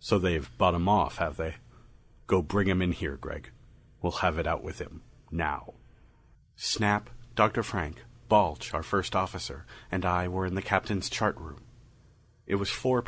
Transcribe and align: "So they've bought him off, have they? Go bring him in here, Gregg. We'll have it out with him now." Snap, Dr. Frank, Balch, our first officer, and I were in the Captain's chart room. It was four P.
"So 0.00 0.18
they've 0.18 0.48
bought 0.56 0.72
him 0.72 0.88
off, 0.88 1.18
have 1.18 1.36
they? 1.36 1.56
Go 2.26 2.40
bring 2.40 2.68
him 2.68 2.80
in 2.80 2.92
here, 2.92 3.16
Gregg. 3.18 3.50
We'll 4.00 4.12
have 4.24 4.38
it 4.38 4.46
out 4.46 4.62
with 4.64 4.78
him 4.78 5.02
now." 5.30 5.74
Snap, 6.56 7.10
Dr. 7.34 7.62
Frank, 7.62 8.02
Balch, 8.30 8.72
our 8.72 8.82
first 8.82 9.14
officer, 9.14 9.66
and 9.92 10.06
I 10.06 10.26
were 10.26 10.46
in 10.46 10.54
the 10.54 10.62
Captain's 10.62 11.10
chart 11.10 11.36
room. 11.36 11.64
It 12.46 12.54
was 12.56 12.70
four 12.70 13.02
P. 13.02 13.06